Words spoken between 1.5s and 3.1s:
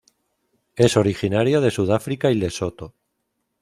de Sudáfrica y Lesoto.